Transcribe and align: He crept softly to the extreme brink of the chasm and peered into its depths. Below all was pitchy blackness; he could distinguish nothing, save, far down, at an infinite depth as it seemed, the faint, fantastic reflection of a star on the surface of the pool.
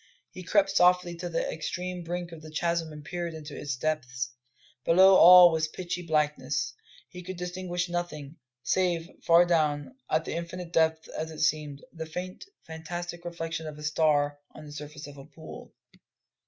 He 0.31 0.41
crept 0.41 0.71
softly 0.71 1.13
to 1.17 1.29
the 1.29 1.47
extreme 1.53 2.03
brink 2.03 2.31
of 2.31 2.41
the 2.41 2.49
chasm 2.49 2.91
and 2.91 3.05
peered 3.05 3.35
into 3.35 3.55
its 3.55 3.75
depths. 3.75 4.31
Below 4.83 5.13
all 5.15 5.51
was 5.51 5.67
pitchy 5.67 6.01
blackness; 6.01 6.73
he 7.07 7.21
could 7.21 7.37
distinguish 7.37 7.87
nothing, 7.87 8.37
save, 8.63 9.07
far 9.21 9.45
down, 9.45 9.93
at 10.09 10.27
an 10.27 10.33
infinite 10.33 10.73
depth 10.73 11.07
as 11.09 11.29
it 11.29 11.41
seemed, 11.41 11.83
the 11.93 12.07
faint, 12.07 12.45
fantastic 12.65 13.23
reflection 13.23 13.67
of 13.67 13.77
a 13.77 13.83
star 13.83 14.39
on 14.55 14.65
the 14.65 14.71
surface 14.71 15.05
of 15.05 15.13
the 15.17 15.25
pool. 15.25 15.71